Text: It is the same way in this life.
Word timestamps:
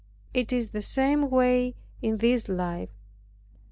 It 0.33 0.51
is 0.51 0.71
the 0.71 0.81
same 0.81 1.29
way 1.29 1.75
in 2.01 2.17
this 2.17 2.49
life. 2.49 2.89